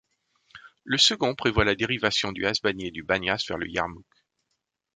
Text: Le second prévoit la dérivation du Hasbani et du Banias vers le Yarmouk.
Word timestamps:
Le 0.83 0.97
second 0.97 1.35
prévoit 1.35 1.63
la 1.63 1.75
dérivation 1.75 2.31
du 2.31 2.47
Hasbani 2.47 2.87
et 2.87 2.91
du 2.91 3.03
Banias 3.03 3.45
vers 3.47 3.59
le 3.59 3.69
Yarmouk. 3.69 4.25